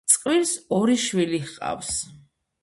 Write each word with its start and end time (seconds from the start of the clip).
წყვილს 0.11 0.53
ორი 0.77 0.95
შვილი 1.03 1.41
ჰყავს. 1.51 1.93